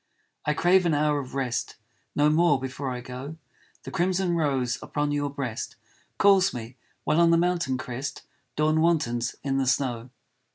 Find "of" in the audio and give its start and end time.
1.19-1.35